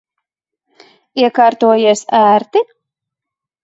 [1.25, 2.67] Iekārtojies ērti?